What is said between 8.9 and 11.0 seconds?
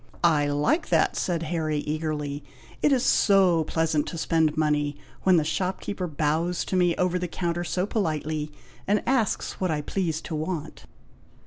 asks what I please to want."